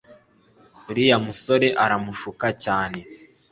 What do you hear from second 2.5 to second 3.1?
cyane